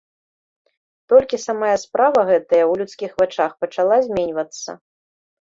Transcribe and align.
Толькі 1.13 1.39
самая 1.47 1.75
справа 1.83 2.21
гэтая 2.31 2.63
ў 2.63 2.73
людскіх 2.81 3.11
вачах 3.23 3.51
пачала 3.65 3.95
зменьвацца. 4.09 4.69